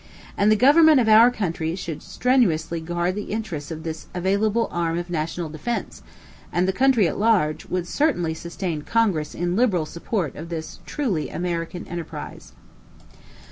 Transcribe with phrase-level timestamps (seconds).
[0.35, 4.97] And the government of our country should strenuously guard the interests of this available arm
[4.97, 6.01] of national defence;
[6.51, 11.29] and the country at large, would certainly sustain Congress in liberal support of this truly
[11.29, 12.53] American enterprise.